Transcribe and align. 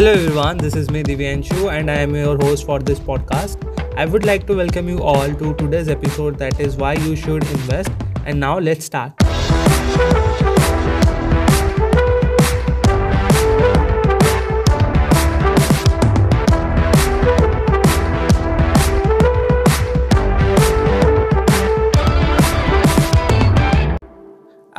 Hello 0.00 0.12
everyone, 0.12 0.56
this 0.56 0.74
is 0.76 0.88
me 0.88 1.02
Divyanshu 1.02 1.70
and 1.70 1.90
I 1.90 1.96
am 1.96 2.14
your 2.14 2.38
host 2.38 2.64
for 2.64 2.78
this 2.78 2.98
podcast. 2.98 3.58
I 3.98 4.06
would 4.06 4.24
like 4.24 4.46
to 4.46 4.56
welcome 4.56 4.88
you 4.88 5.02
all 5.02 5.28
to 5.34 5.52
today's 5.56 5.88
episode 5.88 6.38
that 6.38 6.58
is 6.58 6.78
why 6.78 6.94
you 6.94 7.14
should 7.14 7.44
invest 7.50 7.90
and 8.24 8.40
now 8.40 8.58
let's 8.58 8.86
start. 8.86 9.12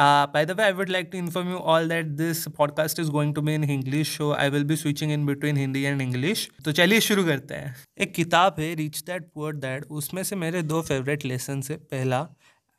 By 0.01 0.45
the 0.45 0.51
way 0.51 0.63
I 0.63 0.71
would 0.71 0.89
like 0.89 1.09
to 1.11 1.17
inform 1.17 1.49
you 1.49 1.55
all 1.55 1.89
that 1.89 2.05
this 2.05 2.47
podcast 2.47 2.99
is 2.99 3.09
going 3.09 3.33
to 3.35 3.41
be 3.41 3.53
in 3.53 3.63
English 3.63 4.11
show 4.11 4.31
I 4.31 4.49
will 4.49 4.63
be 4.63 4.75
switching 4.75 5.11
in 5.11 5.25
between 5.25 5.57
Hindi 5.57 5.83
and 5.83 6.01
English 6.01 6.49
तो 6.65 6.71
चलिए 6.71 6.99
शुरू 6.99 7.25
करते 7.25 7.55
हैं। 7.55 7.75
एक 7.99 8.13
किताब 8.13 8.55
है 8.59 8.73
reach 8.75 9.03
that 9.03 9.27
poor 9.35 9.55
that 9.55 9.85
उसमें 9.85 10.23
से 10.23 10.35
मेरे 10.35 10.61
दो 10.61 10.81
फेवरेट 10.81 11.25
लेसन 11.25 11.61
है। 11.69 11.77
पहला 11.77 12.27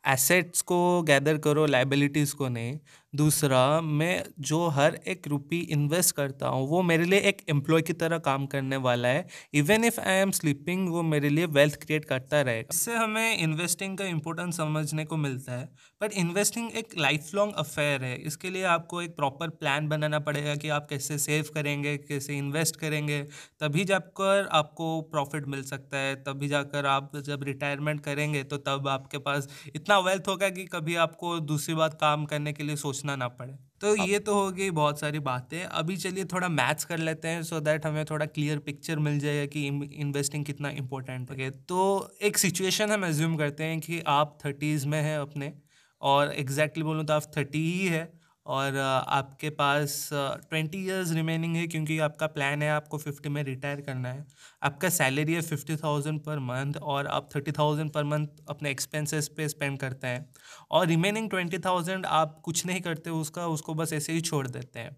एसेट्स 0.07 0.61
को 0.61 1.01
गैदर 1.03 1.37
करो 1.37 1.65
लाइबिलिटीज़ 1.65 2.35
को 2.35 2.47
नहीं। 2.47 2.79
दूसरा, 3.13 3.81
मैं 3.81 4.23
जो 4.39 4.67
हर 4.67 4.95
एक 5.07 5.27
रुपी 5.27 5.59
इन्वेस्ट 5.71 6.15
करता 6.15 6.47
हूँ, 6.47 6.67
वो 6.67 6.81
मेरे 6.81 7.03
लिए 7.05 7.19
एक 7.19 7.41
एम्प्लॉय 7.49 7.81
की 7.81 7.93
तरह 7.93 8.17
काम 8.17 8.45
करने 8.45 8.77
वाला 8.77 9.07
है। 9.07 9.25
Even 9.53 9.83
if 9.83 9.99
I 9.99 10.13
am 10.13 10.31
sleeping 10.31 10.87
वो 10.89 11.01
मेरे 11.03 11.29
लिए 11.29 11.45
वेल्थ 11.47 11.75
क्रिएट 11.75 12.05
करता 12.05 12.41
रहेगा। 12.41 12.67
इससे 12.73 12.95
हमें 12.95 13.37
इन्वेस्टिंग 13.37 13.97
का 13.97 14.05
इम्पोर्टेंस 14.05 14.57
समझने 14.57 15.05
को 15.05 15.17
मिलता 15.17 15.51
है। 15.51 15.69
बट 16.01 16.13
इन्वेस्टिंग 16.13 16.71
एक 16.71 16.97
लाइफ 16.97 17.29
लॉन्ग 17.33 17.53
अफेयर 17.55 18.03
है। 18.03 18.15
इसके 18.17 18.49
लिए 18.49 18.63
आपको 18.63 19.01
एक 19.01 19.15
प्रॉपर 19.15 19.49
प्लान 19.49 19.87
बनाना 19.87 20.19
पड़ेगा 20.19 20.55
कि 20.55 20.69
आप 20.69 20.87
कैसे 20.89 21.17
सेव 21.17 21.51
करेंगे, 21.53 21.95
कैसे 21.97 22.37
इन्वेस्ट 22.37 22.75
करेंगे। 22.75 23.21
तभी 23.61 23.83
जाकर 23.83 24.47
आपको 24.51 24.89
प्रॉफिट 25.11 25.47
मिल 25.47 25.63
सकता 25.63 25.97
है। 25.97 26.15
तभी 26.23 26.47
जाकर 26.47 26.85
आप 26.85 27.15
जब 27.17 27.43
रिटायरमेंट 27.43 28.03
करेंगे 28.03 28.43
तो 28.43 28.57
तब 28.57 28.87
आपके 28.87 29.17
पास 29.19 29.47
इतना 29.75 29.99
वेल्थ 29.99 30.27
होगा 30.27 30.49
कि 30.49 30.65
कभी 30.65 30.95
आपको 30.97 31.39
दूसरी 31.39 31.75
बात 31.75 31.93
काम 32.01 32.25
करने 32.25 32.53
के 32.53 32.63
लिए 32.63 32.75
सोच 32.75 33.01
सोचना 33.03 33.15
ना 33.15 33.27
पड़े। 33.29 33.53
तो 33.81 33.95
ये 33.97 34.19
तो 34.19 34.33
हो 34.33 34.51
गई 34.51 34.69
बहुत 34.71 34.99
सारी 34.99 35.19
बातें। 35.19 35.63
अभी 35.63 35.95
चलिए 35.97 36.25
थोड़ा 36.25 36.47
मैथ्स 36.49 36.85
कर 36.85 36.97
लेते 36.99 37.27
हैं 37.27 37.43
सो 37.43 37.59
दैट 37.59 37.85
हमें 37.85 38.03
थोड़ा 38.05 38.25
क्लियर 38.27 38.59
पिक्चर 38.59 38.99
मिल 38.99 39.19
जाएगा 39.19 39.45
कि 39.45 39.65
इन्वेस्टिंग 39.67 40.45
कितना 40.45 40.69
इंपॉर्टेंट 40.71 41.31
है। 41.31 41.49
तो 41.51 41.79
एक 42.21 42.37
सिचुएशन 42.37 42.91
हम 42.91 43.05
एज्यूम 43.05 43.35
करते 43.37 43.63
हैं 43.63 43.79
कि 43.79 44.01
आप 44.07 44.37
थर्टीज़ 44.45 44.87
में 44.87 45.01
हैं 45.01 45.17
अपने 45.17 45.53
और 46.01 46.31
एग्जैक्टली 46.31 46.43
exactly 46.43 46.83
बोलूँ 46.83 47.05
तो 47.05 47.13
आप 47.13 47.31
थर्टी 47.37 47.59
ही 47.71 47.87
है। 47.87 48.03
और 48.45 48.77
आपके 48.77 49.49
पास 49.51 50.09
ट्वेंटी 50.13 50.77
ईयर्स 50.79 51.11
रिमेनिंग 51.13 51.55
है 51.55 51.65
क्योंकि 51.67 51.97
आपका 51.99 52.27
प्लान 52.29 52.61
है 52.61 52.69
आपको 52.71 52.97
फिफ्टी 52.97 53.29
में 53.29 53.41
रिटायर 53.43 53.81
करना 53.81 54.09
है। 54.09 54.25
आपका 54.61 54.89
सैलरी 54.89 55.33
है 55.33 55.41
फिफ्टी 55.41 55.75
थाउज़ेंड 55.77 56.19
पर 56.23 56.39
मंथ 56.41 56.77
और 56.83 57.07
आप 57.09 57.29
थर्टी 57.35 57.51
थाउज़ेंड 57.51 57.91
पर 57.91 58.03
मंथ 58.05 58.27
अपने 58.49 58.71
एक्सपेंसेस 58.71 59.27
पे 59.37 59.47
स्पेंड 59.49 59.79
करते 59.79 60.07
हैं। 60.07 60.25
और 60.71 60.87
रिमेनिंग 60.87 61.29
ट्वेंटी 61.29 61.59
थाउज़ेंड 61.59 62.05
आप 62.07 62.39
कुछ 62.45 62.65
नहीं 62.65 62.81
करते 62.81 63.09
उसका, 63.11 63.47
उसको 63.47 63.73
बस 63.73 63.93
ऐसे 63.93 64.13
ही 64.13 64.21
छोड़ 64.21 64.47
देते 64.47 64.79
हैं। 64.79 64.95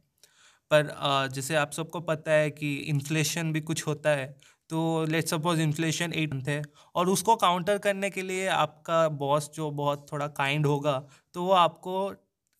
पर 0.71 0.87
जैसे 1.33 1.55
आप 1.55 1.71
सबको 1.71 1.99
पता 2.01 2.31
है 2.31 2.49
कि 2.51 2.75
इन्फ्लेशन 2.89 3.51
भी 3.53 3.61
कुछ 3.61 3.85
होता 3.87 4.09
है 4.11 4.27
तो 4.69 4.79
लेट 5.05 5.27
सपोज़ 5.27 5.61
इन्फ्लेशन 5.61 6.13
एट 6.15 6.33
है 6.47 6.61
और 6.95 7.09
उसको 7.09 7.35
काउंटर 7.37 7.77
करने 7.79 8.09
के 8.09 8.21
लिए 8.21 8.47
आपका 8.49 9.07
बॉस 9.19 9.49
जो 9.55 9.69
बहुत 9.73 10.05
थोड़ा 10.11 10.27
काइंड 10.37 10.65
होगा 10.65 10.97
तो 11.35 11.43
वो 11.43 11.51
आपको 11.55 11.93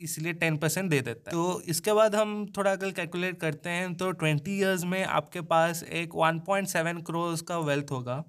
इसलिए 0.02 0.34
टेन 0.36 0.58
परसेंट 0.58 0.90
दे 0.90 1.00
देता 1.02 1.30
है। 1.30 1.32
तो 1.32 1.62
इसके 1.64 1.94
बाद 1.94 2.16
हम 2.16 2.46
थोड़ा 2.58 2.72
अगर 2.72 2.92
कैलकुलेट 2.92 3.40
करते 3.40 3.70
हैं 3.70 3.94
तो 3.96 4.12
ट्वेंटी 4.14 4.58
ईयर्स 4.58 4.84
में 4.86 5.04
आपके 5.06 5.42
पास 5.44 5.84
एक 5.84 6.16
वन 6.16 6.40
पॉइंट 6.48 6.68
सेवन 6.68 7.02
करोड़ 7.02 7.36
का 7.48 7.58
वेल्थ 7.62 7.92
होगा। 7.92 8.24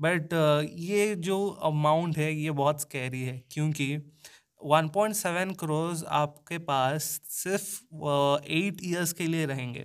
बट 0.00 0.32
ये 0.80 1.14
जो 1.16 1.46
अमाउंट 1.64 2.16
है, 2.18 2.32
ये 2.34 2.50
बहुत 2.52 2.80
स्कैरी 2.80 3.22
है, 3.22 3.42
क्योंकि 3.50 3.96
वन 4.62 4.88
पॉइंट 4.88 5.14
सेवन 5.14 5.50
करोड़ 5.54 5.96
आपके 6.12 6.58
पास 6.60 7.04
सिर्फ़ 7.30 8.46
एट 8.52 8.80
ईयर्स 8.84 9.12
के 9.12 9.26
लिए 9.26 9.46
रहेंगे। 9.46 9.84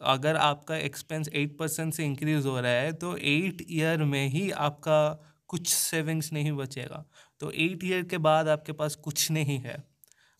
अगर 0.00 0.36
आपका 0.38 0.76
एक्सपेंस 0.78 1.28
एट 1.30 1.56
परसेंट 1.58 1.92
से 1.94 2.04
इंक्रीज़ 2.04 2.46
हो 2.46 2.58
रहा 2.60 2.72
है 2.72 2.92
तो 2.94 3.16
एट 3.16 3.64
ईयर 3.70 4.04
में 4.04 4.26
ही 4.28 4.50
आपका 4.50 5.00
कुछ 5.48 5.68
सेविंग्स 5.68 6.32
नहीं 6.32 6.52
बचेगा। 6.54 7.04
तो 7.40 7.50
एट 7.52 7.84
ईयर 7.84 8.02
के 8.04 8.18
बाद 8.20 8.48
आपके 8.48 8.72
पास 8.72 8.94
कुछ 8.98 9.30
नहीं 9.30 9.58
है। 9.60 9.76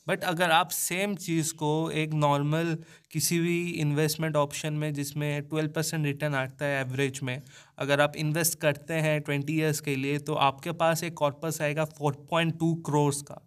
बट 0.07 0.25
अगर 0.25 0.51
आप 0.51 0.71
सेम 0.71 1.15
चीज़ 1.17 1.53
को 1.55 1.91
एक 1.93 2.15
नॉर्मल 2.15 2.77
किसी 3.13 3.39
भी 3.39 3.59
इन्वेस्टमेंट 3.81 4.37
ऑप्शन 4.37 4.73
में 4.75 4.93
जिसमें 4.95 5.43
ट्वेल्व 5.43 5.71
परसेंट 5.71 6.05
रिटर्न 6.07 6.35
आता 6.35 6.65
है 6.65 6.81
एवरेज 6.81 7.21
में, 7.23 7.43
अगर 7.79 8.01
आप 8.01 8.17
इन्वेस्ट 8.17 8.59
करते 8.59 8.95
हैं 8.95 9.21
ट्वेंटी 9.21 9.57
ईयर्स 9.59 9.81
के 9.81 9.97
लिए 9.97 10.19
तो 10.21 10.35
आपके 10.47 10.73
पास 10.75 11.05
एक 11.05 11.15
कॉर्पस 11.15 11.61
आएगा 11.63 11.85
फोर 11.85 12.27
पॉइंट 12.31 12.59
टू 12.59 12.75
क्रोर्स 12.87 13.23
का। 13.23 13.41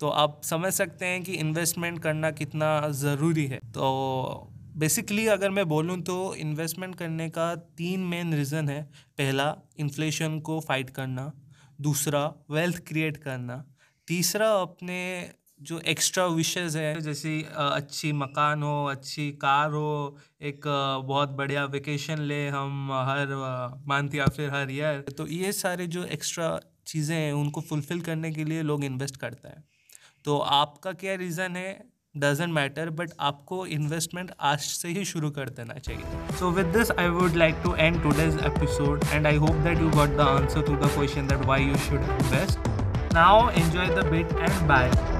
तो 0.00 0.08
आप 0.08 0.40
समझ 0.44 0.72
सकते 0.72 1.06
हैं 1.06 1.22
कि 1.24 1.32
इन्वेस्टमेंट 1.34 1.98
करना 2.02 2.30
कितना 2.32 2.88
ज़रूरी 2.90 3.46
है। 3.46 3.58
तो 3.74 4.48
बेसिकली 4.76 5.26
अगर 5.26 5.50
मैं 5.50 5.68
बोलूँ 5.68 6.00
तो 6.02 6.34
इन्वेस्टमेंट 6.36 6.94
करने 6.94 7.28
का 7.30 7.54
तीन 7.78 8.00
मेन 8.06 8.34
रीज़न 8.34 8.68
है। 8.68 8.82
पहला 9.18 9.54
इन्फ्लेशन 9.78 10.38
को 10.40 10.58
फाइट 10.60 10.90
करना। 10.90 11.32
दूसरा 11.80 12.26
वेल्थ 12.50 12.82
क्रिएट 12.86 13.16
करना। 13.16 13.64
तीसरा, 14.08 14.50
अपने 14.52 14.98
जो 15.62 15.78
एक्स्ट्रा 15.86 16.24
विशेज़ 16.26 16.78
है, 16.78 17.00
जैसे 17.00 17.30
अच्छी 17.56 18.12
मकान 18.14 18.62
हो, 18.62 18.84
अच्छी 18.86 19.30
कार 19.42 19.70
हो, 19.70 20.16
एक 20.42 20.60
बहुत 21.06 21.30
बढ़िया 21.38 21.64
वेकेशन 21.66 22.18
ले 22.22 22.46
हम 22.48 22.90
हर 23.08 23.34
मंथ 23.88 24.14
या 24.14 24.26
फिर 24.36 24.50
हर 24.50 24.70
ईयर 24.70 25.00
तो 25.18 25.26
ये 25.28 25.52
सारे 25.52 25.86
जो 25.88 26.04
एक्स्ट्रा 26.06 26.58
चीज़ें 26.86 27.16
हैं, 27.16 27.32
उनको 27.32 27.60
फुलफ़िल 27.60 28.00
करने 28.00 28.30
के 28.32 28.44
लिए 28.44 28.62
लोग 28.62 28.84
इन्वेस्ट 28.84 29.16
करते 29.16 29.48
हैं। 29.48 29.64
तो 30.24 30.38
आपका 30.38 30.92
क्या 30.94 31.14
रीज़न 31.16 31.56
है? 31.56 31.72
डजेंट 32.14 32.52
मैटर 32.54 32.90
बट 32.90 33.10
आपको 33.20 33.64
इन्वेस्टमेंट 33.68 34.30
आज 34.40 34.58
से 34.60 34.88
ही 34.88 35.04
शुरू 35.04 35.30
कर 35.30 35.48
देना 35.50 35.74
चाहिए। 35.78 36.36
So 36.38 36.50
with 36.50 36.66
this 36.76 36.90
I 36.90 37.08
would 37.10 37.36
like 37.36 37.62
to 37.64 37.74
end 37.74 38.02
today's 38.02 38.38
episode 38.44 39.04
and 39.12 39.26
I 39.26 39.36
hope 39.36 39.64
that 39.64 39.80
you 39.80 39.88
got 39.90 40.16
the 40.16 40.28
answer 40.28 40.66
to 40.66 40.76
the 40.76 40.92
question 40.94 41.26
that 41.28 41.46
why 41.46 41.64
you 41.64 41.78
should 41.88 42.10
invest 42.10 42.68
now 43.14 43.50
enjoy 43.50 43.86
the 43.96 44.06
bit 44.10 44.32
and 44.32 44.68
bye 44.68 45.11